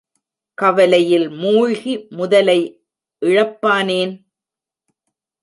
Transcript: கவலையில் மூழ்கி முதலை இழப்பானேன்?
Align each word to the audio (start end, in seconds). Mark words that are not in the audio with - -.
கவலையில் 0.57 1.29
மூழ்கி 1.29 1.93
முதலை 2.09 2.59
இழப்பானேன்? 3.21 4.13